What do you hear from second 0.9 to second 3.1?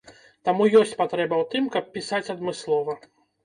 патрэба ў тым, каб пісаць адмыслова.